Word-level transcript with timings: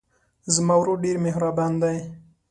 زما 0.53 0.75
ورور 0.79 0.97
ډېر 1.05 1.17
مهربان 1.25 1.71
دی. 1.81 1.97